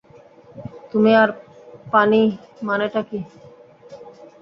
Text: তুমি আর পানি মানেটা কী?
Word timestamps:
তুমি 0.91 1.11
আর 1.21 1.29
পানি 1.93 2.21
মানেটা 2.63 3.01
কী? 3.09 3.19